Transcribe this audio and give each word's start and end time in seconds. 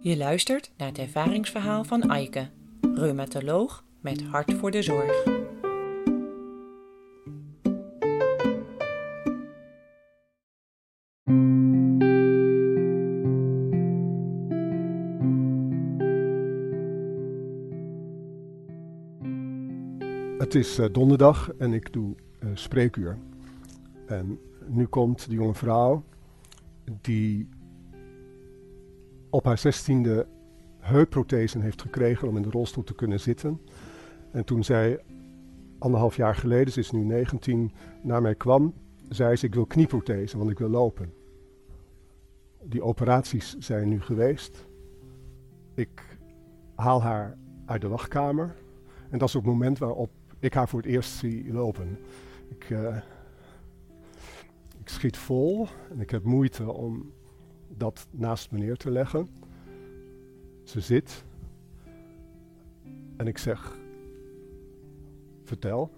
Je 0.00 0.16
luistert 0.16 0.72
naar 0.76 0.88
het 0.88 0.98
ervaringsverhaal 0.98 1.84
van 1.84 2.02
Eike, 2.02 2.48
reumatoloog 2.94 3.84
met 4.00 4.22
hart 4.22 4.54
voor 4.54 4.70
de 4.70 4.82
zorg. 4.82 5.24
Het 20.38 20.54
is 20.54 20.78
uh, 20.78 20.86
donderdag 20.92 21.52
en 21.58 21.72
ik 21.72 21.92
doe 21.92 22.14
uh, 22.40 22.50
spreekuur. 22.54 23.18
En 24.06 24.38
nu 24.66 24.86
komt 24.86 25.28
de 25.28 25.34
jonge 25.34 25.54
vrouw 25.54 26.04
die 27.00 27.48
op 29.34 29.44
haar 29.44 29.58
zestiende 29.58 30.26
heupprothesen 30.78 31.60
heeft 31.60 31.82
gekregen 31.82 32.28
om 32.28 32.36
in 32.36 32.42
de 32.42 32.50
rolstoel 32.50 32.84
te 32.84 32.94
kunnen 32.94 33.20
zitten. 33.20 33.60
En 34.30 34.44
toen 34.44 34.64
zij 34.64 35.00
anderhalf 35.78 36.16
jaar 36.16 36.34
geleden, 36.34 36.72
ze 36.72 36.80
is 36.80 36.90
nu 36.90 37.04
19, 37.04 37.72
naar 38.02 38.22
mij 38.22 38.34
kwam, 38.34 38.74
zei 39.08 39.36
ze 39.36 39.46
ik 39.46 39.54
wil 39.54 39.66
knieprothesen, 39.66 40.38
want 40.38 40.50
ik 40.50 40.58
wil 40.58 40.68
lopen. 40.68 41.12
Die 42.64 42.82
operaties 42.82 43.56
zijn 43.58 43.88
nu 43.88 44.00
geweest. 44.00 44.66
Ik 45.74 46.18
haal 46.74 47.02
haar 47.02 47.38
uit 47.66 47.80
de 47.80 47.88
wachtkamer. 47.88 48.54
En 49.10 49.18
dat 49.18 49.28
is 49.28 49.36
ook 49.36 49.42
het 49.42 49.52
moment 49.52 49.78
waarop 49.78 50.10
ik 50.38 50.54
haar 50.54 50.68
voor 50.68 50.80
het 50.80 50.88
eerst 50.88 51.10
zie 51.10 51.52
lopen. 51.52 51.98
Ik, 52.48 52.70
uh, 52.70 52.96
ik 54.80 54.88
schiet 54.88 55.16
vol 55.16 55.66
en 55.90 56.00
ik 56.00 56.10
heb 56.10 56.24
moeite 56.24 56.72
om 56.72 57.12
dat 57.76 58.06
naast 58.10 58.50
me 58.50 58.58
neer 58.58 58.76
te 58.76 58.90
leggen. 58.90 59.28
Ze 60.62 60.80
zit 60.80 61.24
en 63.16 63.26
ik 63.26 63.38
zeg: 63.38 63.78
Vertel. 65.44 65.90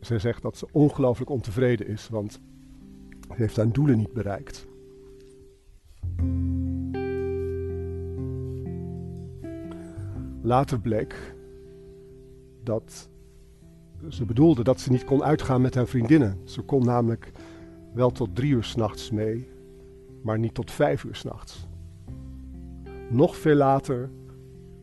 Ze 0.00 0.18
zegt 0.18 0.42
dat 0.42 0.56
ze 0.56 0.68
ongelooflijk 0.72 1.30
ontevreden 1.30 1.86
is, 1.86 2.08
want 2.08 2.32
ze 2.32 3.34
heeft 3.34 3.56
haar 3.56 3.72
doelen 3.72 3.98
niet 3.98 4.12
bereikt. 4.12 4.68
Later 10.42 10.80
bleek 10.80 11.34
dat 12.62 13.08
ze 14.08 14.24
bedoelde 14.24 14.64
dat 14.64 14.80
ze 14.80 14.90
niet 14.90 15.04
kon 15.04 15.22
uitgaan 15.22 15.60
met 15.60 15.74
haar 15.74 15.86
vriendinnen. 15.86 16.40
Ze 16.44 16.62
kon 16.62 16.84
namelijk 16.84 17.32
wel 17.92 18.10
tot 18.10 18.34
drie 18.34 18.52
uur 18.52 18.64
s'nachts 18.64 19.10
mee, 19.10 19.48
maar 20.22 20.38
niet 20.38 20.54
tot 20.54 20.70
vijf 20.70 21.04
uur 21.04 21.14
s'nachts. 21.14 21.68
Nog 23.08 23.36
veel 23.36 23.54
later, 23.54 24.10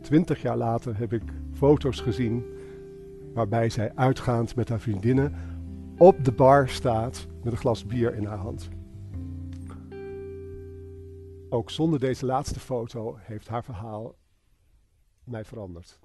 twintig 0.02 0.42
jaar 0.42 0.58
later, 0.58 0.98
heb 0.98 1.14
ik 1.14 1.24
foto's 1.54 2.00
gezien 2.00 2.46
waarbij 3.34 3.70
zij 3.70 3.92
uitgaand 3.96 4.56
met 4.56 4.70
haar 4.70 4.80
vriendinnen 4.80 5.34
op 5.98 6.24
de 6.26 6.32
bar 6.32 6.70
staat 6.70 7.28
met 7.44 7.54
een 7.54 7.60
glas 7.60 7.86
bier 7.86 8.16
in 8.16 8.26
haar 8.26 8.38
hand. 8.38 8.70
Ook 11.50 11.70
zonder 11.70 12.00
deze 12.00 12.26
laatste 12.26 12.60
foto 12.60 13.18
heeft 13.20 13.48
haar 13.48 13.64
verhaal 13.64 14.16
mij 15.24 15.46
veranderd. 15.46 16.00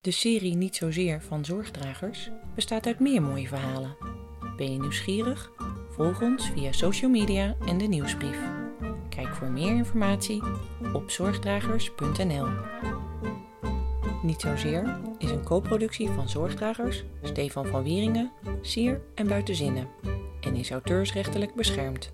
De 0.00 0.10
serie 0.10 0.56
Niet 0.56 0.76
Zozeer 0.76 1.22
van 1.22 1.44
Zorgdragers 1.44 2.30
bestaat 2.54 2.86
uit 2.86 3.00
meer 3.00 3.22
mooie 3.22 3.48
verhalen. 3.48 3.96
Ben 4.56 4.72
je 4.72 4.78
nieuwsgierig? 4.78 5.52
Volg 5.90 6.22
ons 6.22 6.50
via 6.50 6.72
social 6.72 7.10
media 7.10 7.56
en 7.66 7.78
de 7.78 7.86
nieuwsbrief. 7.86 8.38
Kijk 9.08 9.34
voor 9.34 9.50
meer 9.50 9.74
informatie 9.74 10.42
op 10.92 11.10
zorgdragers.nl. 11.10 12.46
Niet 14.22 14.40
Zozeer 14.40 15.00
is 15.18 15.30
een 15.30 15.44
co-productie 15.44 16.08
van 16.08 16.28
Zorgdragers, 16.28 17.04
Stefan 17.22 17.66
van 17.66 17.82
Wieringen, 17.82 18.32
Sier 18.62 19.00
en 19.14 19.28
Buitenzinnen 19.28 19.88
en 20.40 20.54
is 20.54 20.70
auteursrechtelijk 20.70 21.54
beschermd. 21.54 22.12